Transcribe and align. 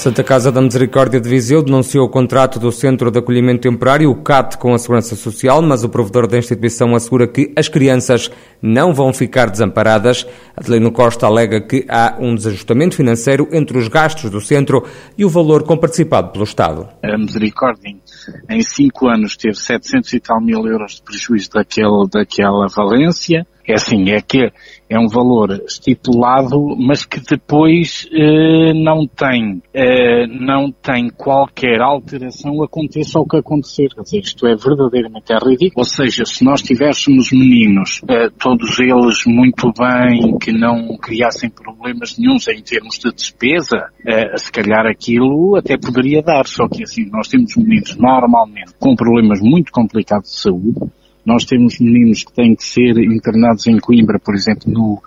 Santa 0.00 0.24
Casa 0.24 0.50
da 0.50 0.62
Misericórdia 0.62 1.20
de 1.20 1.28
Viseu 1.28 1.62
denunciou 1.62 2.06
o 2.06 2.08
contrato 2.08 2.58
do 2.58 2.72
Centro 2.72 3.10
de 3.10 3.18
Acolhimento 3.18 3.60
Temporário, 3.60 4.10
o 4.10 4.22
CAT, 4.22 4.56
com 4.56 4.72
a 4.72 4.78
Segurança 4.78 5.14
Social, 5.14 5.60
mas 5.60 5.84
o 5.84 5.90
provedor 5.90 6.26
da 6.26 6.38
instituição 6.38 6.94
assegura 6.94 7.28
que 7.28 7.52
as 7.54 7.68
crianças 7.68 8.30
não 8.62 8.94
vão 8.94 9.12
ficar 9.12 9.50
desamparadas. 9.50 10.26
Adelino 10.56 10.90
Costa 10.90 11.26
alega 11.26 11.60
que 11.60 11.84
há 11.86 12.16
um 12.18 12.34
desajustamento 12.34 12.96
financeiro 12.96 13.46
entre 13.52 13.76
os 13.76 13.88
gastos 13.88 14.30
do 14.30 14.40
centro 14.40 14.86
e 15.18 15.24
o 15.26 15.28
valor 15.28 15.64
comparticipado 15.64 16.32
pelo 16.32 16.44
Estado. 16.44 16.88
A 17.02 17.18
Misericórdia, 17.18 17.94
em 18.48 18.62
cinco 18.62 19.06
anos, 19.06 19.36
teve 19.36 19.56
700 19.56 20.14
e 20.14 20.20
tal 20.20 20.40
mil 20.40 20.66
euros 20.66 20.94
de 20.94 21.02
prejuízo 21.02 21.50
daquele, 21.50 22.08
daquela 22.10 22.68
valência. 22.74 23.46
É 23.66 23.74
assim, 23.74 24.10
é 24.10 24.20
que 24.20 24.50
é 24.88 24.98
um 24.98 25.06
valor 25.06 25.62
estipulado, 25.66 26.76
mas 26.76 27.04
que 27.04 27.20
depois 27.20 28.08
eh, 28.12 28.72
não 28.74 29.06
tem, 29.06 29.62
eh, 29.72 30.26
não 30.26 30.72
tem 30.72 31.08
qualquer 31.08 31.80
alteração 31.80 32.62
aconteça 32.62 33.20
o 33.20 33.26
que 33.26 33.36
acontecer. 33.36 33.88
Dizer, 34.02 34.20
isto 34.20 34.46
é 34.46 34.56
verdadeiramente 34.56 35.32
é 35.32 35.36
ridículo. 35.36 35.72
Ou 35.76 35.84
seja, 35.84 36.24
se 36.24 36.44
nós 36.44 36.62
tivéssemos 36.62 37.30
meninos, 37.30 38.00
eh, 38.08 38.30
todos 38.38 38.78
eles 38.80 39.24
muito 39.26 39.72
bem, 39.78 40.36
que 40.38 40.50
não 40.50 40.96
criassem 40.96 41.50
problemas 41.50 42.18
nenhums 42.18 42.48
em 42.48 42.60
termos 42.62 42.98
de 42.98 43.12
despesa, 43.12 43.90
eh, 44.04 44.36
se 44.36 44.50
calhar 44.50 44.86
aquilo 44.86 45.56
até 45.56 45.76
poderia 45.76 46.22
dar. 46.22 46.46
Só 46.46 46.68
que 46.68 46.82
assim, 46.82 47.08
nós 47.10 47.28
temos 47.28 47.54
meninos 47.56 47.96
normalmente 47.96 48.72
com 48.78 48.96
problemas 48.96 49.40
muito 49.40 49.70
complicados 49.70 50.30
de 50.30 50.40
saúde, 50.40 50.90
nós 51.30 51.44
temos 51.44 51.78
meninos 51.78 52.24
que 52.24 52.32
têm 52.32 52.56
que 52.56 52.64
ser 52.64 52.98
internados 52.98 53.68
em 53.68 53.78
Coimbra, 53.78 54.18
por 54.18 54.34
exemplo, 54.34 54.64
no, 54.66 55.00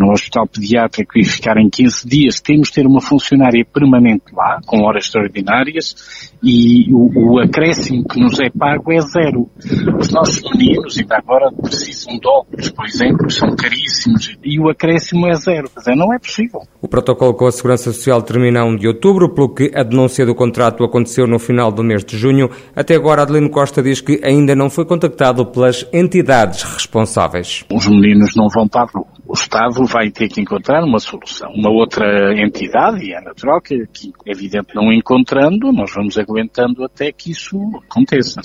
no 0.00 0.12
Hospital 0.12 0.46
Pediátrico 0.46 1.18
e 1.18 1.24
ficarem 1.24 1.68
15 1.68 2.08
dias. 2.08 2.40
Temos 2.40 2.68
de 2.68 2.74
ter 2.74 2.86
uma 2.86 3.02
funcionária 3.02 3.62
permanente 3.70 4.24
lá, 4.32 4.58
com 4.64 4.80
horas 4.84 5.04
extraordinárias, 5.04 6.32
e 6.42 6.90
o, 6.90 7.34
o 7.34 7.38
acréscimo 7.38 8.02
que 8.08 8.18
nos 8.18 8.40
é 8.40 8.48
pago 8.48 8.90
é 8.90 9.00
zero. 9.02 9.50
Os 9.98 10.08
nossos 10.10 10.42
meninos, 10.50 10.96
ainda 10.98 11.18
agora, 11.18 11.52
precisam 11.52 12.18
de 12.18 12.26
óculos, 12.26 12.70
por 12.70 12.86
exemplo, 12.86 13.26
que 13.26 13.34
são 13.34 13.54
caríssimos, 13.54 14.38
e 14.42 14.58
o 14.58 14.70
acréscimo 14.70 15.26
é 15.28 15.34
zero. 15.34 15.68
Quer 15.68 15.80
dizer, 15.80 15.96
não 15.96 16.14
é 16.14 16.18
possível. 16.18 16.62
O 16.80 16.88
protocolo 16.88 17.34
com 17.34 17.46
a 17.46 17.52
Segurança 17.52 17.92
Social 17.92 18.22
termina 18.22 18.64
1 18.64 18.76
de 18.76 18.88
outubro, 18.88 19.28
pelo 19.34 19.50
que 19.50 19.70
a 19.74 19.82
denúncia 19.82 20.24
do 20.24 20.34
contrato 20.34 20.82
aconteceu 20.82 21.26
no 21.26 21.38
final 21.38 21.70
do 21.70 21.84
mês 21.84 22.02
de 22.02 22.16
junho. 22.16 22.48
Até 22.74 22.94
agora, 22.94 23.22
Adelino 23.22 23.50
Costa 23.50 23.82
diz 23.82 24.00
que 24.00 24.18
ainda 24.24 24.56
não 24.56 24.70
foi 24.70 24.86
contactado 24.86 25.44
pelas 25.44 25.86
entidades 25.92 26.62
responsáveis. 26.62 27.66
Os 27.70 27.86
meninos 27.86 28.34
não 28.34 28.48
vão 28.48 28.66
para 28.66 28.82
a 28.82 28.86
rua. 28.86 29.19
O 29.30 29.34
Estado 29.34 29.84
vai 29.84 30.10
ter 30.10 30.28
que 30.28 30.40
encontrar 30.40 30.82
uma 30.82 30.98
solução. 30.98 31.52
Uma 31.52 31.70
outra 31.70 32.34
entidade, 32.36 33.04
e 33.04 33.14
é 33.14 33.20
natural 33.20 33.60
que, 33.60 33.86
que 33.86 34.10
evidente, 34.26 34.74
não 34.74 34.92
encontrando, 34.92 35.70
nós 35.70 35.92
vamos 35.94 36.18
aguentando 36.18 36.82
até 36.82 37.12
que 37.12 37.30
isso 37.30 37.56
aconteça. 37.88 38.40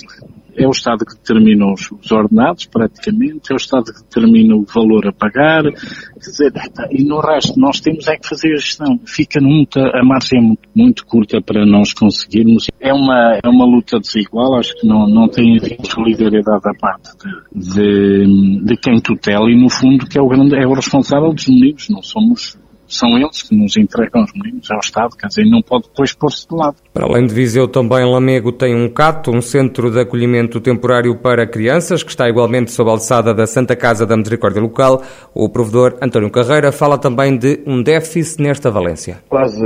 É 0.56 0.66
o 0.66 0.70
Estado 0.70 1.04
que 1.04 1.14
determina 1.14 1.72
os, 1.72 1.90
os 1.90 2.10
ordenados, 2.10 2.66
praticamente, 2.66 3.50
é 3.52 3.54
o 3.54 3.56
Estado 3.56 3.92
que 3.92 4.02
determina 4.02 4.54
o 4.56 4.64
valor 4.64 5.06
a 5.06 5.12
pagar, 5.12 5.62
quer 5.62 6.18
dizer, 6.18 6.52
e 6.90 7.04
no 7.04 7.20
resto 7.20 7.58
nós 7.58 7.80
temos 7.80 8.08
é 8.08 8.16
que 8.16 8.28
fazer 8.28 8.52
a 8.52 8.56
gestão. 8.56 8.98
Fica 9.04 9.40
muito, 9.40 9.78
a 9.78 10.02
margem 10.04 10.38
é 10.38 10.42
muito, 10.42 10.68
muito 10.74 11.06
curta 11.06 11.40
para 11.40 11.64
nós 11.66 11.92
conseguirmos. 11.92 12.66
É 12.80 12.92
uma, 12.92 13.38
é 13.42 13.48
uma 13.48 13.64
luta 13.64 13.98
desigual, 13.98 14.58
acho 14.58 14.74
que 14.76 14.86
não, 14.86 15.06
não 15.06 15.28
tem 15.28 15.58
solidariedade 15.84 16.62
da 16.62 16.74
parte 16.74 17.10
de, 17.18 18.24
de, 18.24 18.64
de 18.64 18.76
quem 18.76 19.00
tutela 19.00 19.50
e 19.50 19.60
no 19.60 19.68
fundo 19.70 20.06
que 20.06 20.18
é 20.18 20.22
o 20.22 20.28
grande, 20.28 20.56
é 20.56 20.66
o 20.66 20.74
responsável 20.74 21.32
dos 21.32 21.46
meninos, 21.48 21.88
não 21.88 22.02
somos 22.02 22.58
são 22.88 23.16
eles 23.18 23.42
que 23.42 23.54
nos 23.54 23.76
entregam 23.76 24.22
os 24.22 24.32
meninos 24.32 24.70
ao 24.70 24.78
Estado, 24.78 25.16
quer 25.16 25.28
dizer, 25.28 25.44
não 25.44 25.62
pode 25.62 25.88
depois 25.88 26.12
pôr-se 26.12 26.48
de 26.48 26.54
lado. 26.54 26.76
Para 26.92 27.06
além 27.06 27.26
de 27.26 27.34
Viseu, 27.34 27.68
também 27.68 28.04
Lamego 28.04 28.52
tem 28.52 28.74
um 28.74 28.88
CAT, 28.88 29.30
um 29.30 29.40
centro 29.40 29.90
de 29.90 30.00
acolhimento 30.00 30.60
temporário 30.60 31.16
para 31.18 31.46
crianças, 31.46 32.02
que 32.02 32.10
está 32.10 32.28
igualmente 32.28 32.70
sob 32.70 32.90
a 32.90 32.92
alçada 32.92 33.34
da 33.34 33.46
Santa 33.46 33.76
Casa 33.76 34.06
da 34.06 34.16
Misericórdia 34.16 34.60
Local. 34.62 35.02
O 35.34 35.48
provedor 35.48 35.96
António 36.00 36.30
Carreira 36.30 36.72
fala 36.72 36.98
também 36.98 37.36
de 37.36 37.62
um 37.66 37.82
déficit 37.82 38.42
nesta 38.42 38.70
valência. 38.70 39.18
Quase 39.28 39.62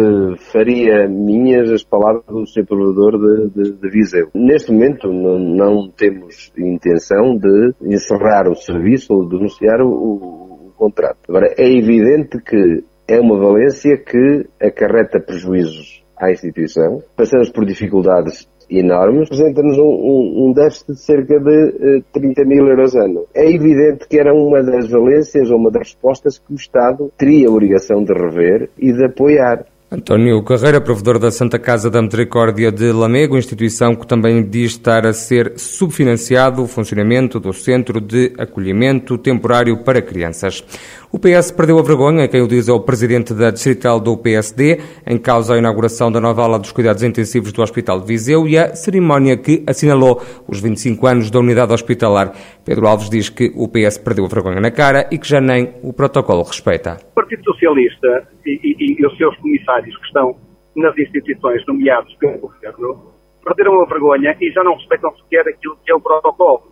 faria 0.53 1.09
minhas 1.09 1.71
as 1.71 1.85
palavras 1.85 2.25
do 2.27 2.47
Sr. 2.47 2.67
Provedor 2.67 3.19
de, 3.19 3.51
de, 3.51 3.73
de 3.73 3.91
Viseu. 3.91 4.29
Neste 4.35 4.73
momento 4.73 5.13
não, 5.13 5.39
não, 5.39 5.89
temos 5.91 6.53
intenção 6.57 7.37
de 7.37 7.73
encerrar 7.83 8.49
o 8.49 8.55
serviço 8.55 9.15
ou 9.15 9.29
denunciar 9.29 9.81
o, 9.81 9.89
o 9.89 10.73
contrato. 10.77 11.19
Agora, 11.29 11.55
é 11.59 11.69
evidente 11.69 12.39
que 12.41 12.83
é 13.11 13.21
uma 13.21 13.37
valência 13.37 13.97
que 13.97 14.47
acarreta 14.63 15.19
prejuízos 15.19 16.05
à 16.17 16.31
instituição. 16.31 17.03
Passamos 17.17 17.51
por 17.51 17.67
dificuldades 17.67 18.49
enormes, 18.71 19.27
apresenta-nos 19.27 19.77
um, 19.79 19.83
um, 19.83 20.47
um, 20.47 20.53
déficit 20.53 20.93
de 20.93 21.01
cerca 21.01 21.41
de 21.41 21.99
uh, 21.99 22.05
30 22.13 22.45
mil 22.45 22.69
euros 22.69 22.95
ano. 22.95 23.25
É 23.35 23.51
evidente 23.51 24.07
que 24.09 24.17
era 24.17 24.33
uma 24.33 24.63
das 24.63 24.89
valências 24.89 25.51
ou 25.51 25.59
uma 25.59 25.73
das 25.73 25.89
respostas 25.89 26.39
que 26.39 26.53
o 26.53 26.55
Estado 26.55 27.11
teria 27.19 27.49
a 27.49 27.51
obrigação 27.51 28.05
de 28.05 28.13
rever 28.13 28.71
e 28.79 28.93
de 28.93 29.05
apoiar. 29.05 29.67
António 29.93 30.41
Carreira, 30.45 30.81
provedor 30.81 31.19
da 31.19 31.33
Santa 31.33 31.59
Casa 31.59 31.91
da 31.91 32.01
Misericórdia 32.01 32.71
de 32.71 32.93
Lamego, 32.93 33.37
instituição 33.37 33.97
que 33.97 34.07
também 34.07 34.41
diz 34.49 34.71
estar 34.71 35.05
a 35.05 35.13
ser 35.13 35.55
subfinanciado 35.57 36.63
o 36.63 36.69
funcionamento 36.69 37.41
do 37.41 37.53
Centro 37.53 38.01
de 38.01 38.33
Acolhimento 38.39 39.19
Temporário 39.19 39.83
para 39.83 40.01
Crianças. 40.01 40.65
O 41.13 41.19
PS 41.19 41.51
perdeu 41.51 41.77
a 41.77 41.83
vergonha, 41.83 42.29
quem 42.29 42.41
o 42.41 42.47
diz 42.47 42.69
é 42.69 42.73
o 42.73 42.79
presidente 42.79 43.35
da 43.35 43.51
distrital 43.51 43.99
do 43.99 44.17
PSD, 44.17 44.79
em 45.05 45.19
causa 45.19 45.55
a 45.55 45.59
inauguração 45.59 46.11
da 46.11 46.21
nova 46.21 46.45
ala 46.45 46.57
dos 46.57 46.71
cuidados 46.71 47.03
intensivos 47.03 47.53
do 47.53 47.61
Hospital 47.61 47.99
de 47.99 48.07
Viseu 48.07 48.47
e 48.47 48.57
a 48.57 48.77
cerimónia 48.77 49.37
que 49.37 49.65
assinalou 49.67 50.23
os 50.47 50.61
25 50.61 51.05
anos 51.09 51.29
da 51.29 51.41
unidade 51.41 51.73
hospitalar. 51.73 52.33
Pedro 52.65 52.87
Alves 52.87 53.11
diz 53.11 53.29
que 53.29 53.51
o 53.57 53.67
PS 53.67 53.99
perdeu 53.99 54.25
a 54.25 54.29
vergonha 54.29 54.61
na 54.61 54.71
cara 54.71 55.09
e 55.11 55.19
que 55.19 55.27
já 55.27 55.41
nem 55.41 55.75
o 55.83 55.93
protocolo 55.93 56.45
respeita. 56.45 56.99
O 57.11 57.15
Partido 57.17 57.43
Socialista 57.43 58.29
e, 58.47 58.61
e, 58.63 59.03
e 59.03 59.05
os 59.05 59.17
seus 59.17 59.37
comissários 59.39 59.97
que 59.97 60.07
estão 60.07 60.37
nas 60.77 60.97
instituições 60.97 61.67
nomeados 61.67 62.15
pelo 62.21 62.39
governo 62.39 63.11
perderam 63.45 63.83
a 63.83 63.87
vergonha 63.87 64.37
e 64.41 64.53
já 64.53 64.63
não 64.63 64.77
respeitam 64.77 65.11
sequer 65.17 65.41
aquilo 65.41 65.77
que 65.85 65.91
é 65.91 65.95
o 65.97 66.01
protocolo. 66.01 66.63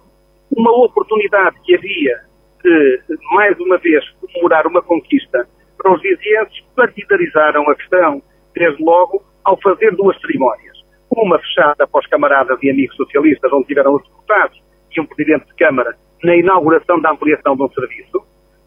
Uma 0.57 0.71
oportunidade 0.85 1.57
que 1.65 1.75
havia 1.75 2.28
de, 2.63 3.01
mais 3.33 3.59
uma 3.61 3.79
vez, 3.79 4.05
comemorar 4.21 4.67
uma 4.67 4.83
conquista 4.83 5.47
para 5.77 5.93
os 5.93 6.03
vizinhos, 6.03 6.49
partidarizaram 6.75 7.69
a 7.71 7.75
questão, 7.75 8.23
desde 8.55 8.83
logo, 8.83 9.23
ao 9.45 9.61
fazer 9.61 9.95
duas 9.95 10.21
cerimónias. 10.21 10.77
Uma 11.11 11.39
fechada 11.39 11.87
para 11.87 12.01
os 12.01 12.07
camaradas 12.07 12.59
e 12.63 12.71
amigos 12.71 12.97
socialistas, 12.97 13.53
onde 13.53 13.67
tiveram 13.67 13.95
os 13.95 14.03
deputados 14.03 14.61
e 14.95 15.01
um 15.01 15.07
presidente 15.07 15.47
de 15.47 15.55
Câmara 15.55 15.97
na 16.23 16.37
inauguração 16.37 17.01
da 17.01 17.13
ampliação 17.13 17.57
de 17.57 17.63
um 17.63 17.71
serviço, 17.71 18.23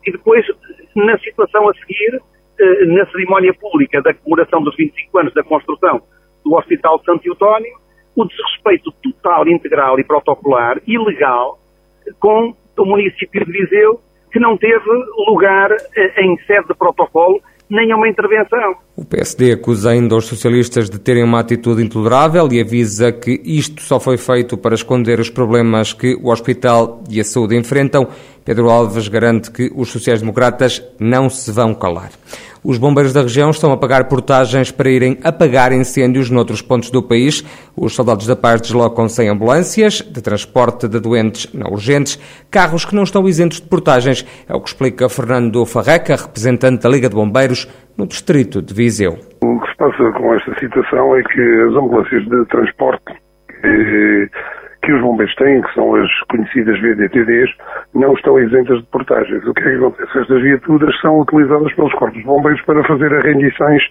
e 0.06 0.12
depois, 0.12 0.46
na 0.96 1.18
situação 1.19 1.69
a 1.69 1.73
seguir, 1.73 2.22
eh, 2.59 2.85
na 2.85 3.06
cerimónia 3.08 3.53
pública 3.53 4.02
da 4.02 4.13
comemoração 4.13 4.63
dos 4.63 4.75
25 4.75 5.19
anos 5.19 5.34
da 5.34 5.44
construção 5.44 6.02
do 6.44 6.56
Hospital 6.56 7.03
Santo 7.03 7.28
Eutónio, 7.28 7.78
o 8.16 8.25
desrespeito 8.25 8.91
total, 9.03 9.47
integral 9.47 10.00
e 10.00 10.03
protocolar, 10.03 10.81
ilegal, 10.88 11.59
com 12.19 12.56
o 12.78 12.86
município 12.86 13.46
de 13.46 13.52
Viseu, 13.52 14.00
que 14.32 14.40
não 14.40 14.58
teve 14.58 14.90
lugar 15.28 15.72
eh, 15.72 16.24
em 16.24 16.38
sede 16.46 16.68
de 16.68 16.76
protocolo 16.76 17.42
nem 17.72 17.94
uma 17.94 18.08
intervenção. 18.08 18.76
O 18.98 19.06
PSD 19.06 19.54
acusa 19.54 19.92
ainda 19.92 20.16
os 20.16 20.26
socialistas 20.26 20.90
de 20.90 21.00
terem 21.00 21.24
uma 21.24 21.40
atitude 21.40 21.82
intolerável 21.82 22.48
e 22.52 22.59
avisa 22.59 23.14
que 23.14 23.42
isto 23.46 23.82
só 23.82 23.98
foi 23.98 24.18
feito 24.18 24.58
para 24.58 24.76
esconder 24.76 25.20
os 25.22 25.30
problemas 25.30 25.94
que 25.94 26.14
o 26.16 26.30
hospital 26.30 27.02
e 27.09 27.22
a 27.22 27.23
saúde 27.23 27.56
enfrentam. 27.56 28.09
Pedro 28.52 28.70
Alves 28.70 29.08
garante 29.08 29.50
que 29.50 29.72
os 29.74 29.90
sociais-democratas 29.90 30.84
não 31.00 31.30
se 31.30 31.50
vão 31.53 31.74
calar. 31.74 32.09
Os 32.62 32.78
bombeiros 32.78 33.14
da 33.14 33.22
região 33.22 33.50
estão 33.50 33.72
a 33.72 33.78
pagar 33.78 34.09
portagens 34.09 34.70
para 34.70 34.90
irem 34.90 35.18
apagar 35.24 35.72
incêndios 35.72 36.30
noutros 36.30 36.62
pontos 36.62 36.92
do 36.92 37.02
país. 37.02 37.46
Os 37.78 37.96
soldados 37.96 38.28
da 38.28 38.36
paz 38.36 38.59
deslocam-se 38.59 39.24
em 39.24 39.30
ambulâncias 39.30 40.02
de 40.02 40.22
transporte 40.22 40.86
de 40.90 41.00
doentes 41.00 41.53
não 41.53 41.72
urgentes, 41.72 42.18
carros 42.52 42.84
que 42.84 42.94
não 42.94 43.03
estão 43.03 43.26
isentos 43.26 43.62
de 43.62 43.70
portagens. 43.70 44.26
É 44.50 44.53
o 44.53 44.59
que 44.59 44.68
explica 44.68 45.08
Fernando 45.08 45.66
Farreca, 45.66 46.18
representante 46.18 46.84
da 46.84 46.90
Liga 46.90 47.08
de 47.08 47.16
Bombeiros 47.16 47.70
no 47.98 48.06
distrito 48.06 48.62
de 48.62 48.74
Viseu. 48.74 49.14
O 49.44 49.59
que 49.62 49.72
se 49.72 49.78
passa 49.78 50.12
com 50.12 50.34
esta 50.34 50.59
situação 50.59 51.16
é 51.16 51.24
que 51.24 51.42
as 51.70 51.74
ambulâncias 51.74 52.26
de 52.26 52.46
transporte 52.48 53.14
eh, 53.64 54.28
que 54.84 54.92
os 54.92 55.02
bombeiros 55.02 55.34
têm, 55.36 55.62
que 55.62 55.74
são 55.74 55.96
as 55.96 56.09
conhecidas 56.30 56.80
VDTDs, 56.82 57.50
não 57.93 58.14
estão 58.14 58.40
isentas 58.40 58.79
de 58.79 58.85
portagens. 58.85 59.46
O 59.46 59.53
que 59.53 59.61
é 59.61 59.64
que 59.64 59.76
acontece? 59.76 60.20
Estas 60.20 60.41
viaturas 60.41 60.99
são 61.02 61.20
utilizadas 61.20 61.73
pelos 61.73 61.93
corpos 61.93 62.20
de 62.20 62.26
bombeiros 62.26 62.61
para 62.64 62.84
fazer 62.85 63.11
rendições 63.11 63.84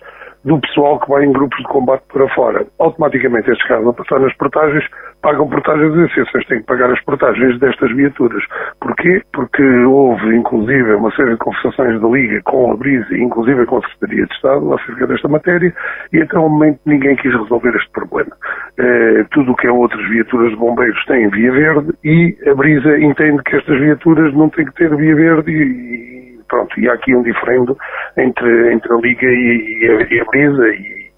do 0.44 0.58
pessoal 0.60 0.98
que 1.00 1.10
vai 1.10 1.24
em 1.24 1.32
grupos 1.32 1.58
de 1.58 1.64
combate 1.64 2.02
para 2.12 2.28
fora. 2.28 2.66
Automaticamente 2.78 3.50
estes 3.50 3.66
carros 3.68 3.88
a 3.88 3.92
passar 3.92 4.20
nas 4.20 4.34
portagens 4.36 4.84
pagam 5.22 5.48
portagens 5.48 5.94
e 5.94 6.20
as 6.20 6.46
têm 6.46 6.60
que 6.60 6.66
pagar 6.66 6.90
as 6.90 7.00
portagens 7.04 7.58
destas 7.60 7.94
viaturas. 7.94 8.42
Porquê? 8.80 9.22
Porque 9.32 9.62
houve, 9.62 10.34
inclusive, 10.34 10.94
uma 10.94 11.10
série 11.14 11.32
de 11.32 11.36
conversações 11.36 12.00
da 12.00 12.08
Liga 12.08 12.40
com 12.44 12.72
a 12.72 12.76
Brisa, 12.76 13.16
inclusive 13.16 13.66
com 13.66 13.78
a 13.78 13.82
Secretaria 13.82 14.26
de 14.26 14.34
Estado, 14.34 14.74
acerca 14.74 15.06
desta 15.06 15.28
matéria, 15.28 15.74
e 16.12 16.22
até 16.22 16.38
o 16.38 16.48
momento 16.48 16.80
ninguém 16.86 17.16
quis 17.16 17.32
resolver 17.32 17.74
este 17.76 17.90
problema. 17.90 18.30
Eh, 18.78 19.26
tudo 19.30 19.52
o 19.52 19.56
que 19.56 19.66
é 19.66 19.70
outras 19.70 20.08
viaturas 20.08 20.50
de 20.50 20.56
bombeiros 20.56 21.04
têm 21.04 21.28
via 21.28 21.52
verde 21.52 21.92
e 22.04 22.36
a 22.48 22.54
Brisa 22.54 22.98
entende 22.98 23.42
que 23.42 23.56
estas 23.56 23.78
viaturas 23.78 24.32
não 24.34 24.48
têm 24.48 24.64
que 24.64 24.74
ter 24.74 24.94
via 24.96 25.14
verde 25.14 25.52
e, 25.52 26.19
pronto, 26.50 26.78
e 26.78 26.88
há 26.88 26.92
aqui 26.92 27.14
um 27.14 27.22
diferendo 27.22 27.78
entre, 28.18 28.72
entre 28.74 28.92
a 28.92 28.96
Liga 28.96 29.26
e, 29.26 29.78
e, 29.80 29.88
a, 29.88 30.14
e 30.14 30.20
a 30.20 30.24
Brisa 30.24 30.68
e, 30.68 31.10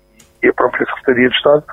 e 0.42 0.48
a 0.48 0.52
própria 0.52 0.86
Secretaria 0.86 1.28
de 1.28 1.34
Estado 1.34 1.64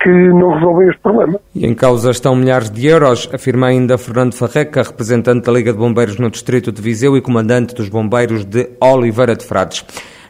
que 0.00 0.10
não 0.10 0.54
resolvem 0.54 0.88
este 0.88 1.00
problema. 1.00 1.40
E 1.54 1.66
em 1.66 1.74
causa 1.74 2.10
estão 2.10 2.36
milhares 2.36 2.70
de 2.70 2.86
euros, 2.86 3.28
afirma 3.32 3.68
ainda 3.68 3.96
Fernando 3.96 4.34
Farreca, 4.34 4.82
representante 4.82 5.46
da 5.46 5.52
Liga 5.52 5.72
de 5.72 5.78
Bombeiros 5.78 6.18
no 6.18 6.30
Distrito 6.30 6.70
de 6.70 6.82
Viseu 6.82 7.16
e 7.16 7.22
comandante 7.22 7.74
dos 7.74 7.88
bombeiros 7.88 8.44
de 8.44 8.68
Oliveira 8.80 9.34
de 9.34 9.44
Frades. 9.44 9.84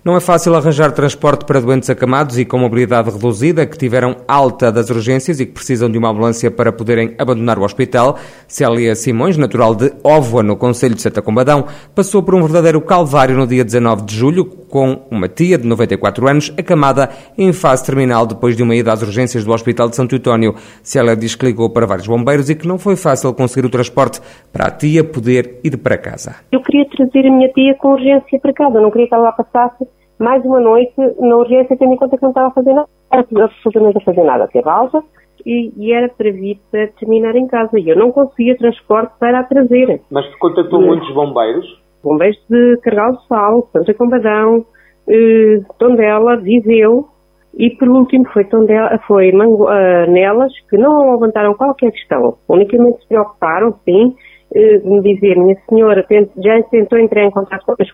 Não 0.06 0.16
é 0.16 0.20
fácil 0.20 0.54
arranjar 0.54 0.92
transporte 0.92 1.44
para 1.44 1.60
doentes 1.60 1.90
acamados 1.90 2.38
e 2.38 2.44
com 2.44 2.58
mobilidade 2.58 3.10
reduzida 3.10 3.66
que 3.66 3.76
tiveram 3.76 4.14
alta 4.28 4.70
das 4.70 4.88
urgências 4.88 5.40
e 5.40 5.46
que 5.46 5.50
precisam 5.50 5.90
de 5.90 5.98
uma 5.98 6.10
ambulância 6.10 6.48
para 6.48 6.70
poderem 6.70 7.16
abandonar 7.18 7.58
o 7.58 7.64
hospital. 7.64 8.16
Célia 8.46 8.94
Simões, 8.94 9.36
natural 9.36 9.74
de 9.74 9.92
Óvoa, 10.04 10.44
no 10.44 10.56
Conselho 10.56 10.94
de 10.94 11.02
Santa 11.02 11.20
Combadão, 11.20 11.64
passou 11.92 12.22
por 12.22 12.36
um 12.36 12.42
verdadeiro 12.44 12.80
calvário 12.82 13.36
no 13.36 13.48
dia 13.48 13.64
19 13.64 14.04
de 14.04 14.14
julho 14.14 14.44
com 14.44 15.02
uma 15.10 15.28
tia 15.28 15.58
de 15.58 15.66
94 15.66 16.28
anos 16.28 16.54
acamada 16.56 17.10
em 17.36 17.52
fase 17.52 17.84
terminal 17.84 18.28
depois 18.28 18.56
de 18.56 18.62
uma 18.62 18.76
ida 18.76 18.92
às 18.92 19.02
urgências 19.02 19.44
do 19.44 19.52
Hospital 19.52 19.88
de 19.88 19.96
Santo 19.96 20.14
António. 20.14 20.54
Célia 20.84 21.16
diz 21.16 21.34
que 21.34 21.46
ligou 21.46 21.68
para 21.70 21.84
vários 21.84 22.06
bombeiros 22.06 22.48
e 22.48 22.54
que 22.54 22.68
não 22.68 22.78
foi 22.78 22.94
fácil 22.94 23.34
conseguir 23.34 23.66
o 23.66 23.70
transporte 23.70 24.20
para 24.52 24.68
a 24.68 24.70
tia 24.70 25.02
poder 25.02 25.58
ir 25.64 25.76
para 25.78 25.98
casa. 25.98 26.36
Eu 26.52 26.62
queria 26.62 26.88
trazer 26.90 27.26
a 27.26 27.32
minha 27.32 27.48
tia 27.48 27.74
com 27.74 27.94
urgência 27.94 28.38
para 28.38 28.52
casa, 28.52 28.80
não 28.80 28.92
queria 28.92 29.08
que 29.08 29.14
ela 29.14 29.24
lá 29.24 29.32
passasse 29.32 29.95
mais 30.18 30.44
uma 30.44 30.60
noite 30.60 30.94
na 31.18 31.36
urgência, 31.36 31.76
tendo 31.76 31.92
em 31.92 31.96
conta 31.96 32.16
que 32.16 32.22
não 32.22 32.30
estava 32.30 32.48
a 32.48 32.52
fazer 32.52 32.72
nada, 32.72 32.88
absolutamente 33.10 33.98
a 33.98 34.00
fazer 34.00 34.24
nada, 34.24 34.48
teve 34.48 34.68
alta 34.68 35.02
e, 35.44 35.72
e, 35.76 35.92
era 35.92 36.08
para 36.08 36.30
vir 36.30 36.58
para 36.70 36.88
terminar 36.98 37.36
em 37.36 37.46
casa. 37.46 37.78
E 37.78 37.88
eu 37.88 37.96
não 37.96 38.10
conseguia 38.10 38.56
transporte 38.56 39.12
para 39.18 39.40
a 39.40 39.44
trazer. 39.44 40.00
Mas 40.10 40.26
contactou 40.36 40.80
de, 40.80 40.86
muitos 40.86 41.14
bombeiros? 41.14 41.66
Bombeiros 42.02 42.38
de 42.48 42.78
Cargal 42.82 43.12
do 43.12 43.20
Sal, 43.22 43.68
Santa 43.72 43.94
Combadão, 43.94 44.64
eh, 45.08 45.60
Tondela, 45.78 46.36
Viseu, 46.36 47.08
e 47.56 47.70
por 47.70 47.88
último 47.88 48.26
foi, 48.32 48.44
Tondela, 48.44 48.98
foi 49.06 49.32
Mango, 49.32 49.64
uh, 49.64 50.10
Nelas, 50.10 50.52
que 50.68 50.76
não 50.76 51.12
levantaram 51.12 51.54
qualquer 51.54 51.90
questão, 51.90 52.36
unicamente 52.48 53.00
se 53.00 53.08
preocuparam, 53.08 53.74
sim, 53.84 54.14
eh, 54.54 54.78
de 54.78 54.88
me 54.88 55.00
dizer, 55.02 55.36
minha 55.36 55.56
senhora, 55.68 56.04
já 56.36 56.62
tentou 56.64 56.98
entrar 56.98 57.24
em 57.24 57.30
contato 57.30 57.64
com 57.64 57.74
as 57.80 57.90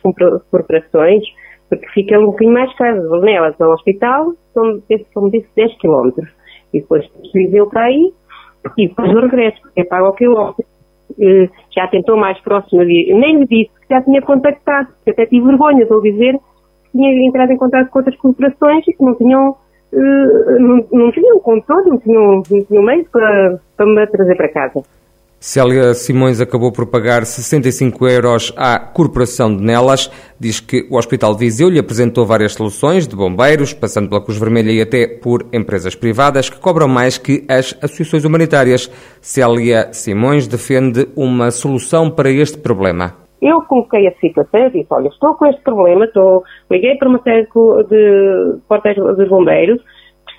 corporações, 0.51 1.23
porque 1.73 1.89
fica 1.89 2.19
um 2.19 2.27
bocadinho 2.27 2.53
mais 2.53 2.75
caro. 2.75 3.21
Nelas 3.23 3.59
ao 3.59 3.73
hospital 3.73 4.35
são, 4.53 4.83
como 5.15 5.31
disse, 5.31 5.49
10 5.57 5.79
km. 5.79 6.11
E 6.75 6.81
depois 6.81 7.11
Viseu 7.33 7.67
para 7.67 7.85
aí 7.85 8.13
e 8.77 8.89
depois 8.89 9.11
o 9.11 9.21
regresso, 9.21 9.61
porque 9.63 9.81
é 9.81 9.85
pago 9.85 10.07
ao 10.07 10.13
quilómetro. 10.13 10.65
Já 11.75 11.89
tentou 11.89 12.17
mais 12.17 12.39
próximo, 12.41 12.85
nem 12.85 13.39
me 13.39 13.47
disse 13.47 13.71
que 13.81 13.95
já 13.95 14.03
tinha 14.03 14.21
contactado, 14.21 14.89
até 15.07 15.27
tive 15.27 15.47
vergonha 15.47 15.85
de 15.85 16.01
dizer 16.03 16.35
que 16.85 16.91
tinha 16.93 17.27
entrado 17.27 17.53
em 17.53 17.57
contato 17.57 17.89
com 17.89 17.99
outras 17.99 18.17
corporações 18.17 18.87
e 18.87 18.93
que 18.93 19.03
não 19.03 19.15
tinham, 19.15 19.57
não, 19.93 20.87
não 20.93 21.11
tinham 21.11 21.39
controle, 21.41 21.91
não 21.91 21.99
tinham, 21.99 22.43
não 22.51 22.65
tinham 22.65 22.83
meio 22.83 23.05
para, 23.11 23.59
para 23.77 23.87
me 23.87 24.07
trazer 24.07 24.37
para 24.37 24.49
casa. 24.49 24.83
Célia 25.45 25.93
Simões 25.93 26.41
acabou 26.41 26.71
por 26.71 26.87
pagar 26.87 27.27
65 27.27 28.07
euros 28.07 28.55
à 28.57 28.79
Corporação 28.79 29.53
de 29.53 29.61
Nelas. 29.61 30.09
Diz 30.39 30.61
que 30.61 30.87
o 30.89 30.97
Hospital 30.97 31.35
Viseu 31.35 31.69
lhe 31.69 31.81
apresentou 31.81 32.25
várias 32.25 32.53
soluções 32.53 33.09
de 33.09 33.17
bombeiros, 33.17 33.75
passando 33.75 34.09
pela 34.09 34.23
Cruz 34.23 34.39
Vermelha 34.39 34.71
e 34.71 34.81
até 34.81 35.09
por 35.09 35.45
empresas 35.53 35.97
privadas 35.97 36.49
que 36.49 36.61
cobram 36.61 36.87
mais 36.87 37.19
que 37.19 37.45
as 37.49 37.77
associações 37.83 38.25
humanitárias. 38.25 38.87
Célia 39.21 39.93
Simões 39.93 40.47
defende 40.47 41.09
uma 41.17 41.51
solução 41.51 42.09
para 42.09 42.31
este 42.31 42.59
problema. 42.59 43.13
Eu 43.43 43.63
coloquei 43.63 44.07
a 44.07 44.13
situação 44.21 44.69
e 44.69 44.71
disse, 44.71 44.87
olha, 44.91 45.09
estou 45.09 45.35
com 45.35 45.47
este 45.47 45.61
problema, 45.63 46.05
estou, 46.05 46.45
liguei 46.71 46.95
para 46.95 47.09
uma 47.09 47.21
série 47.25 47.49
de 47.91 48.61
portais 48.69 48.95
dos 48.95 49.29
bombeiros, 49.29 49.83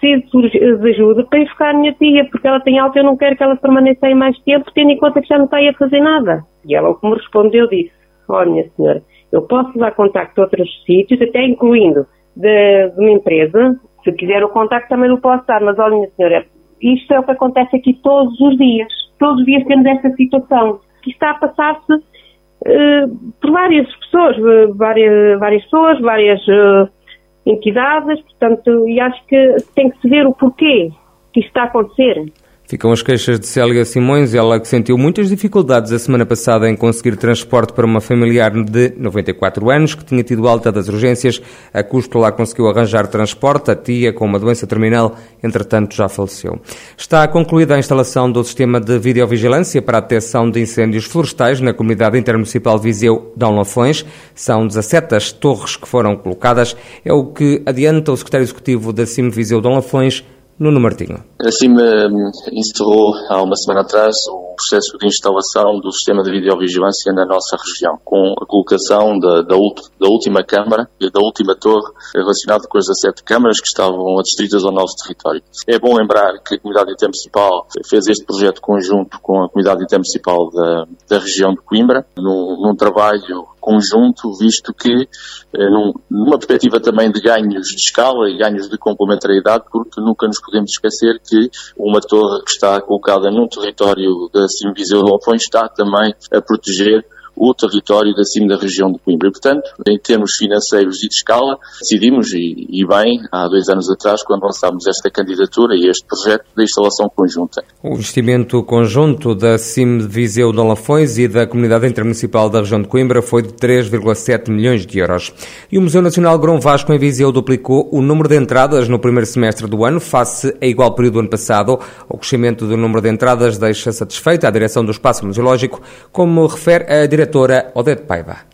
preciso 0.03 0.79
de 0.79 0.89
ajuda 0.89 1.23
para 1.25 1.39
ir 1.39 1.45
buscar 1.45 1.69
a 1.69 1.77
minha 1.77 1.94
tia, 1.94 2.25
porque 2.25 2.47
ela 2.47 2.59
tem 2.59 2.79
alta 2.79 2.97
e 2.97 3.01
eu 3.01 3.05
não 3.05 3.17
quero 3.17 3.35
que 3.35 3.44
ela 3.44 3.55
permaneça 3.55 4.05
aí 4.05 4.15
mais 4.15 4.38
tempo, 4.39 4.71
tendo 4.73 4.91
em 4.91 4.97
conta 4.97 5.21
que 5.21 5.27
já 5.27 5.38
não 5.38 5.45
está 5.45 5.57
aí 5.57 5.69
a 5.69 5.73
fazer 5.73 6.00
nada. 6.00 6.44
E 6.65 6.75
ela, 6.75 6.94
como 6.95 7.15
respondeu, 7.15 7.67
disse, 7.67 7.91
olha, 8.27 8.51
minha 8.51 8.69
senhora, 8.75 9.01
eu 9.31 9.41
posso 9.44 9.77
dar 9.77 9.91
contacto 9.91 10.39
a 10.39 10.44
outros 10.44 10.69
sítios, 10.85 11.21
até 11.21 11.44
incluindo 11.45 12.05
de, 12.35 12.89
de 12.89 13.00
uma 13.00 13.11
empresa, 13.11 13.79
se 14.03 14.11
quiser 14.13 14.44
o 14.44 14.50
contacto 14.50 14.89
também 14.89 15.09
não 15.09 15.19
posso 15.19 15.45
dar, 15.47 15.61
mas 15.61 15.77
olha, 15.79 15.95
minha 15.95 16.09
senhora, 16.09 16.45
isto 16.81 17.13
é 17.13 17.19
o 17.19 17.23
que 17.23 17.31
acontece 17.31 17.75
aqui 17.75 17.94
todos 18.03 18.39
os 18.41 18.57
dias. 18.57 18.91
Todos 19.17 19.39
os 19.39 19.45
dias 19.45 19.63
temos 19.65 19.85
esta 19.85 20.09
situação, 20.11 20.79
que 21.01 21.11
está 21.11 21.31
a 21.31 21.35
passar-se 21.35 21.94
uh, 21.94 23.33
por 23.41 23.51
várias 23.51 23.88
pessoas, 23.95 24.38
uh, 24.38 24.73
várias, 24.75 25.39
várias 25.39 25.63
pessoas, 25.63 26.00
várias... 26.01 26.41
Uh, 26.47 27.02
entidades, 27.45 28.21
portanto, 28.21 28.87
e 28.87 28.99
acho 28.99 29.25
que 29.25 29.57
tem 29.75 29.89
que 29.89 29.99
se 29.99 30.09
ver 30.09 30.25
o 30.25 30.33
porquê 30.33 30.91
que 31.33 31.39
isto 31.39 31.49
está 31.49 31.63
a 31.63 31.65
acontecer. 31.65 32.31
Ficam 32.65 32.94
as 32.94 33.01
queixas 33.01 33.42
de 33.42 33.45
Célia 33.45 33.83
Simões, 33.83 34.33
ela 34.33 34.57
que 34.57 34.68
sentiu 34.68 34.98
muitas 34.98 35.27
dificuldades 35.27 35.92
a 35.92 36.00
semana 36.00 36.25
passada 36.25 36.69
em 36.69 36.77
conseguir 36.77 37.18
transporte 37.18 37.74
para 37.74 37.86
uma 37.86 38.00
familiar 38.00 38.51
de 38.51 38.94
94 38.98 39.69
anos 39.69 39.95
que 39.95 40.06
tinha 40.06 40.24
tido 40.24 40.48
alta 40.48 40.71
das 40.71 40.88
urgências. 40.88 41.42
A 41.74 41.83
custo 41.83 42.18
lá 42.18 42.31
conseguiu 42.31 42.69
arranjar 42.69 43.07
transporte. 43.07 43.69
A 43.69 43.75
tia, 43.75 44.13
com 44.13 44.25
uma 44.25 44.39
doença 44.39 44.65
terminal, 44.65 45.15
entretanto 45.44 45.94
já 45.94 46.07
faleceu. 46.07 46.57
Está 46.98 47.27
concluída 47.27 47.75
a 47.75 47.80
instalação 47.80 48.31
do 48.31 48.42
sistema 48.45 48.80
de 48.80 48.98
videovigilância 48.98 49.81
para 49.81 49.98
a 49.98 50.01
detecção 50.01 50.50
de 50.50 50.62
incêndios 50.62 51.04
florestais 51.04 51.60
na 51.60 51.74
comunidade 51.74 52.18
intermunicipal 52.18 52.77
de 52.77 52.86
Viseu 52.86 53.33
Dão 53.36 53.57
Lafões. 53.57 54.06
São 54.33 54.65
17 54.65 55.15
as 55.15 55.31
torres 55.33 55.75
que 55.75 55.88
foram 55.88 56.15
colocadas. 56.15 56.77
É 57.04 57.12
o 57.12 57.25
que 57.25 57.62
adianta 57.65 58.13
o 58.13 58.18
secretário 58.18 58.45
executivo 58.45 58.94
da 58.94 59.06
CIM 59.06 59.30
Viseu 59.30 59.60
Dão 59.60 59.74
Lafões, 59.74 60.24
Nuno 60.63 60.80
Martinho. 60.80 61.18
A 61.42 61.51
CIM 61.51 61.74
hum, 61.74 62.31
encerrou 62.54 63.13
há 63.27 63.44
uma 63.44 63.56
semana 63.57 63.81
atrás 63.81 64.15
o 64.31 64.52
processo 64.69 64.98
de 64.98 65.07
instalação 65.07 65.80
do 65.80 65.92
sistema 65.92 66.24
de 66.24 66.31
videovigilância 66.31 67.12
na 67.13 67.25
nossa 67.25 67.58
região, 67.58 68.00
com 68.03 68.34
a 68.41 68.46
colocação 68.46 69.20
da, 69.20 69.41
da, 69.41 69.55
da 70.00 70.08
última 70.08 70.43
câmara 70.43 70.89
e 71.00 71.12
da 71.12 71.20
última 71.20 71.55
torre 71.55 71.91
relacionada 72.15 72.67
com 72.67 72.77
as 72.77 72.86
17 72.86 73.24
câmaras 73.24 73.60
que 73.60 73.67
estavam 73.67 74.17
adstritas 74.20 74.63
ao 74.63 74.72
nosso 74.72 74.96
território. 75.03 75.41
É 75.67 75.77
bom 75.77 75.96
lembrar 75.96 76.39
que 76.39 76.55
a 76.55 76.60
Comunidade 76.60 76.93
Intermunicipal 76.93 77.67
fez 77.88 78.08
este 78.08 78.25
projeto 78.25 78.62
conjunto 78.62 79.20
com 79.22 79.43
a 79.43 79.50
Comunidade 79.50 79.84
Intermunicipal 79.84 80.50
da, 80.51 80.86
da 81.10 81.20
região 81.20 81.51
de 81.51 81.62
Coimbra, 81.62 82.05
num, 82.17 82.62
num 82.62 82.75
trabalho 82.75 83.53
conjunto, 83.63 84.34
visto 84.38 84.74
que, 84.74 85.08
eh, 85.53 85.70
num, 85.70 85.93
numa 86.12 86.38
perspectiva 86.38 86.82
também 86.82 87.10
de 87.10 87.22
ganhos 87.22 87.67
de 87.67 87.77
escala 87.77 88.29
e 88.29 88.38
ganhos 88.38 88.70
de 88.70 88.77
complementariedade, 88.77 89.63
porque 89.72 90.01
nunca 90.01 90.27
nos 90.27 90.41
podemos 90.41 90.72
esquecer 90.72 91.22
que 91.22 91.50
uma 91.77 92.01
torre 92.01 92.43
que 92.43 92.51
está 92.51 92.82
colocada 92.82 93.32
num 93.32 93.48
território 93.48 94.29
da 94.34 94.50
Simviseu 94.57 95.03
de 95.03 95.12
Alfões 95.12 95.43
está 95.43 95.67
também 95.67 96.13
a 96.31 96.41
proteger 96.41 97.05
o 97.35 97.53
território 97.53 98.13
da 98.13 98.23
cima 98.23 98.47
da 98.47 98.57
região 98.57 98.91
de 98.91 98.99
Coimbra. 98.99 99.27
E, 99.27 99.31
portanto, 99.31 99.69
em 99.87 99.97
termos 99.97 100.35
financeiros 100.35 101.03
e 101.03 101.07
de 101.07 101.15
escala, 101.15 101.57
decidimos, 101.79 102.31
e, 102.33 102.67
e, 102.69 102.85
bem, 102.85 103.19
há 103.31 103.47
dois 103.47 103.69
anos 103.69 103.89
atrás, 103.89 104.23
quando 104.23 104.43
lançámos 104.43 104.85
esta 104.87 105.09
candidatura 105.09 105.75
e 105.75 105.87
este 105.87 106.05
projeto 106.05 106.45
de 106.55 106.63
instalação 106.63 107.09
conjunta. 107.09 107.63
O 107.81 107.93
investimento 107.93 108.63
conjunto 108.63 109.35
da 109.35 109.57
CIM 109.57 109.97
de 109.97 110.07
Viseu 110.07 110.51
de 110.51 110.57
Lafões 110.57 111.17
e 111.17 111.27
da 111.27 111.47
Comunidade 111.47 111.87
Intermunicipal 111.87 112.49
da 112.49 112.59
região 112.59 112.81
de 112.81 112.87
Coimbra 112.87 113.21
foi 113.21 113.41
de 113.41 113.49
3,7 113.49 114.49
milhões 114.49 114.85
de 114.85 114.99
euros. 114.99 115.33
E 115.71 115.77
o 115.77 115.81
Museu 115.81 116.01
Nacional 116.01 116.37
Grão 116.37 116.59
Vasco 116.59 116.93
em 116.93 116.97
Viseu 116.97 117.31
duplicou 117.31 117.89
o 117.91 118.01
número 118.01 118.29
de 118.29 118.37
entradas 118.37 118.87
no 118.87 118.99
primeiro 118.99 119.25
semestre 119.25 119.67
do 119.67 119.83
ano, 119.83 119.99
face 119.99 120.55
a 120.61 120.65
igual 120.65 120.93
período 120.93 121.13
do 121.13 121.19
ano 121.21 121.29
passado. 121.29 121.79
O 122.07 122.17
crescimento 122.17 122.65
do 122.65 122.77
número 122.77 123.01
de 123.01 123.09
entradas 123.09 123.57
deixa 123.57 123.91
satisfeita 123.91 124.47
a 124.47 124.51
direção 124.51 124.83
do 124.85 124.91
Espaço 124.91 125.25
Museológico, 125.25 125.81
como 126.11 126.45
refere 126.47 126.85
a 126.91 127.05
direção 127.05 127.23
diretora 127.24 127.72
Odete 127.75 128.06
Paiva. 128.06 128.53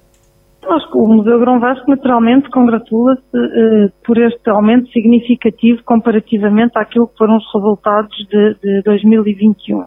O 0.94 1.08
Museu 1.08 1.40
Grão 1.40 1.60
Vasco 1.60 1.90
naturalmente 1.90 2.50
congratula-se 2.50 3.22
eh, 3.34 3.90
por 4.06 4.18
este 4.18 4.50
aumento 4.50 4.92
significativo 4.92 5.82
comparativamente 5.84 6.78
àquilo 6.78 7.08
que 7.08 7.18
foram 7.18 7.38
os 7.38 7.54
resultados 7.54 8.16
de, 8.30 8.56
de 8.62 8.82
2021, 8.84 9.86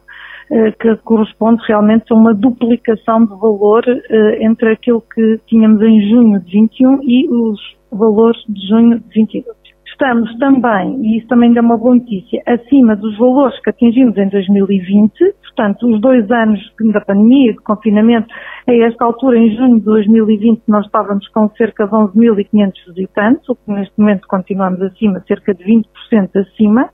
eh, 0.51 0.73
que 0.73 0.97
corresponde 1.05 1.63
realmente 1.69 2.07
a 2.11 2.15
uma 2.15 2.35
duplicação 2.35 3.25
de 3.27 3.39
valor 3.39 3.85
eh, 3.87 4.39
entre 4.45 4.73
aquilo 4.73 5.03
que 5.15 5.39
tínhamos 5.47 5.81
em 5.83 6.09
junho 6.09 6.41
de 6.41 6.51
21 6.51 7.01
e 7.03 7.29
os 7.29 7.61
valores 7.93 8.43
de 8.49 8.69
junho 8.69 8.99
de 8.99 9.09
22. 9.15 9.63
estamos 9.87 10.37
também, 10.39 10.99
e 11.03 11.19
isso 11.19 11.29
também 11.29 11.57
é 11.57 11.61
uma 11.61 11.77
boa 11.77 11.95
notícia, 11.95 12.43
acima 12.47 12.97
dos 12.97 13.17
valores 13.19 13.61
que 13.61 13.71
atingimos 13.71 14.17
em 14.17 14.29
2020, 14.29 15.13
portanto, 15.55 15.87
os 15.87 16.01
dois 16.01 16.31
anos 16.31 16.61
da 16.93 17.01
pandemia, 17.01 17.53
de 17.53 17.59
confinamento, 17.59 18.29
a 18.69 18.73
esta 18.73 19.05
altura, 19.05 19.39
em 19.39 19.55
junho 19.57 19.79
de 19.79 19.85
2020, 19.85 20.63
nós 20.69 20.87
estávamos 20.87 21.29
com 21.29 21.49
cerca 21.51 21.87
de 21.87 21.93
11.500 21.93 22.73
visitantes, 22.89 23.49
o 23.49 23.55
que 23.55 23.71
neste 23.71 23.99
momento 23.99 24.27
continuamos 24.27 24.81
acima, 24.83 25.23
cerca 25.27 25.55
de 25.55 25.65
20% 25.65 25.85
acima, 26.37 26.89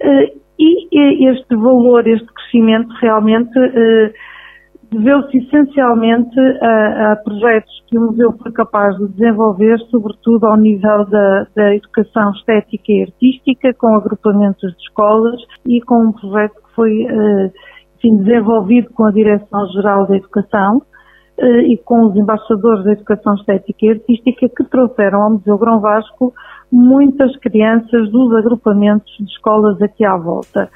eh, 0.00 0.32
e 0.58 1.28
este 1.28 1.56
valor, 1.56 2.06
este 2.06 2.26
crescimento 2.32 2.88
realmente 3.00 3.58
eh, 3.58 4.12
deveu-se 4.94 5.36
essencialmente 5.36 6.38
a, 6.62 7.12
a, 7.12 7.16
projetos 7.16 7.72
que 7.88 7.98
o 7.98 8.02
museu 8.02 8.32
foi 8.40 8.52
capaz 8.52 8.96
de 8.96 9.08
desenvolver, 9.08 9.78
sobretudo 9.90 10.46
ao 10.46 10.56
nível 10.56 11.04
da, 11.06 11.46
da, 11.54 11.74
educação 11.74 12.30
estética 12.30 12.92
e 12.92 13.02
artística, 13.02 13.74
com 13.74 13.96
agrupamentos 13.96 14.72
de 14.76 14.82
escolas 14.82 15.40
e 15.66 15.80
com 15.80 16.06
um 16.06 16.12
projeto 16.12 16.54
que 16.54 16.74
foi 16.74 17.02
eh, 17.02 17.52
enfim, 18.04 18.16
desenvolvido 18.18 18.90
com 18.90 19.04
a 19.04 19.10
Direção-Geral 19.10 20.06
da 20.06 20.16
Educação 20.16 20.82
eh, 21.38 21.72
e 21.72 21.78
com 21.78 22.06
os 22.06 22.16
embaixadores 22.16 22.84
da 22.84 22.92
educação 22.92 23.34
estética 23.34 23.86
e 23.86 23.90
artística 23.90 24.48
que 24.48 24.64
trouxeram 24.64 25.22
ao 25.22 25.30
Museu 25.30 25.56
Grão 25.58 25.80
Vasco 25.80 26.32
muitas 26.70 27.34
crianças 27.38 28.10
dos 28.10 28.34
agrupamentos 28.34 29.12
de 29.18 29.24
escolas 29.24 29.80
aqui 29.80 30.04
à 30.04 30.16
volta. 30.16 30.68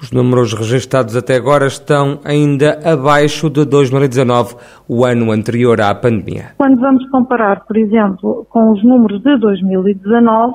Os 0.00 0.10
números 0.10 0.52
registados 0.52 1.14
até 1.14 1.36
agora 1.36 1.66
estão 1.66 2.18
ainda 2.24 2.80
abaixo 2.84 3.48
de 3.48 3.64
2019, 3.64 4.56
o 4.88 5.04
ano 5.04 5.30
anterior 5.30 5.80
à 5.80 5.94
pandemia. 5.94 6.54
Quando 6.58 6.80
vamos 6.80 7.08
comparar, 7.10 7.64
por 7.64 7.76
exemplo, 7.76 8.44
com 8.50 8.72
os 8.72 8.82
números 8.82 9.22
de 9.22 9.38
2019, 9.38 10.54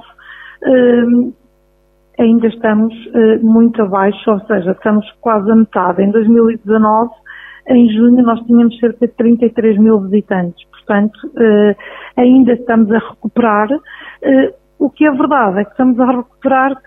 eh, 0.64 1.04
ainda 2.20 2.48
estamos 2.48 2.94
eh, 3.14 3.38
muito 3.40 3.82
abaixo, 3.82 4.32
ou 4.32 4.40
seja, 4.42 4.72
estamos 4.72 5.06
quase 5.22 5.52
a 5.52 5.56
metade. 5.56 6.02
Em 6.02 6.12
2019, 6.12 7.12
em 7.70 7.90
junho, 7.90 8.24
nós 8.24 8.40
tínhamos 8.46 8.78
cerca 8.80 9.08
de 9.08 9.14
33 9.14 9.78
mil 9.78 10.00
visitantes. 10.02 10.66
Portanto, 10.72 11.20
eh, 11.38 11.76
ainda 12.18 12.54
estamos 12.54 12.92
a 12.92 13.00
recuperar. 13.00 13.68
O 14.80 14.92
que 14.92 15.06
é 15.06 15.12
verdade 15.12 15.60
é 15.60 15.64
que 15.64 15.72
estamos 15.72 16.00
a 16.00 16.06
recuperar 16.06 16.80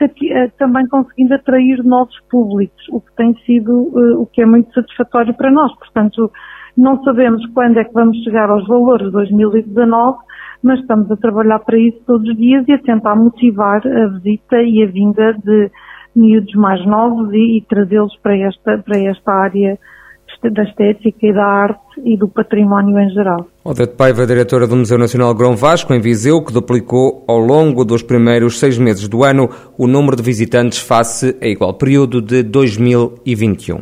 também 0.58 0.86
conseguindo 0.86 1.34
atrair 1.34 1.82
novos 1.84 2.14
públicos, 2.30 2.88
o 2.90 3.00
que 3.00 3.12
tem 3.16 3.34
sido, 3.44 3.72
uh, 3.72 4.22
o 4.22 4.26
que 4.26 4.42
é 4.42 4.46
muito 4.46 4.72
satisfatório 4.72 5.34
para 5.34 5.50
nós. 5.50 5.76
Portanto, 5.76 6.30
não 6.76 7.02
sabemos 7.02 7.44
quando 7.52 7.78
é 7.78 7.84
que 7.84 7.92
vamos 7.92 8.16
chegar 8.22 8.50
aos 8.50 8.66
valores 8.66 9.06
de 9.06 9.12
2019, 9.12 10.18
mas 10.62 10.80
estamos 10.80 11.10
a 11.10 11.16
trabalhar 11.16 11.58
para 11.60 11.78
isso 11.78 11.98
todos 12.06 12.28
os 12.28 12.36
dias 12.36 12.64
e 12.68 12.72
a 12.72 12.78
tentar 12.78 13.16
motivar 13.16 13.82
a 13.86 14.06
visita 14.08 14.62
e 14.62 14.82
a 14.82 14.86
vinda 14.86 15.32
de 15.44 15.70
miúdos 16.14 16.54
mais 16.54 16.84
novos 16.86 17.32
e, 17.32 17.58
e 17.58 17.64
trazê-los 17.68 18.16
para 18.22 18.36
esta, 18.36 18.78
para 18.78 18.98
esta 18.98 19.32
área 19.32 19.78
da 20.48 20.62
estética 20.62 21.26
e 21.26 21.32
da 21.34 21.44
arte 21.44 22.00
e 22.02 22.16
do 22.16 22.26
património 22.28 22.98
em 22.98 23.10
geral. 23.10 23.46
Odete 23.62 23.94
Paiva, 23.94 24.26
diretora 24.26 24.66
do 24.66 24.76
Museu 24.76 24.96
Nacional 24.96 25.34
Grão 25.34 25.54
Vasco, 25.54 25.92
em 25.92 26.00
Viseu, 26.00 26.42
que 26.42 26.52
duplicou 26.52 27.24
ao 27.28 27.38
longo 27.38 27.84
dos 27.84 28.02
primeiros 28.02 28.58
seis 28.58 28.78
meses 28.78 29.06
do 29.06 29.22
ano 29.22 29.50
o 29.76 29.86
número 29.86 30.16
de 30.16 30.22
visitantes 30.22 30.78
face 30.78 31.36
a 31.42 31.46
igual 31.46 31.74
período 31.74 32.22
de 32.22 32.42
2021. 32.42 33.80